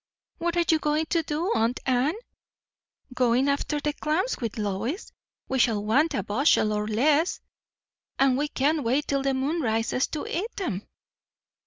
[0.39, 2.15] "What are you going to do, aunt Anne?"
[3.13, 5.11] "Going after clams, with Lois.
[5.47, 7.39] We shall want a bushel or less;
[8.17, 10.87] and we can't wait till the moon rises, to eat 'em."